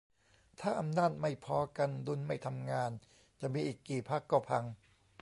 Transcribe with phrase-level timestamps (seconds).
[0.59, 2.91] ถ้าอำนาจไม่พอกัน ดุลไม่ทำงาน
[3.41, 4.63] จะมีอีกกี่พรรคก็พัง